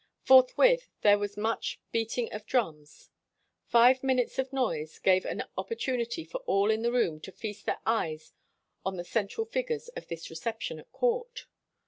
[0.23, 3.11] Forthwith there was much beating of drums.
[3.67, 7.81] Five minutes of noise gave an opportunity for all in the room to feast their
[7.85, 8.33] eyes
[8.83, 11.45] on the cen tral figures of this reception at court.